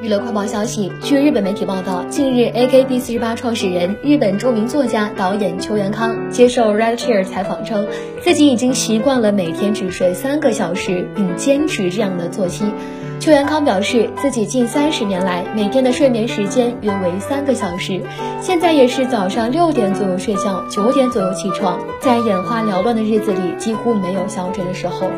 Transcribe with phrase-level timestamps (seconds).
[0.00, 7.84] 娱乐快报消息，据日本媒体报道，近日 AKB48 创始人、日本著名作家、导演邱元康接受 Red Chair 采访称，
[8.22, 12.64] 自己已经习惯了每天只睡三个小时，并坚持这样的作息。
[13.18, 18.00] 邱元康表示，自己近三十年来每天的睡眠时间约为三个小时，
[18.40, 25.10] 现在也是早上六点左右睡觉，九点左右起床，在眼花缭乱的日子里几乎没有消沉的时候。